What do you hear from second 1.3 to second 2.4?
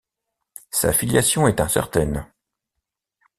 est incertaine.